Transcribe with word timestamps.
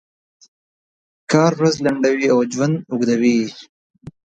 کار 1.31 1.51
ورځ 1.59 1.75
لنډوي 1.85 2.25
او 2.33 2.39
ژوند 2.53 2.75
اوږدوي. 2.91 3.39